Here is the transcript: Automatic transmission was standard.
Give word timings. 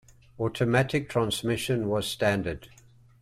Automatic 0.39 1.09
transmission 1.09 1.87
was 1.87 2.07
standard. 2.07 2.69